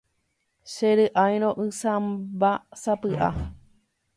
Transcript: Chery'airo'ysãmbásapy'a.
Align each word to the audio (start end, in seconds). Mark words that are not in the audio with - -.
Chery'airo'ysãmbásapy'a. 0.73 3.29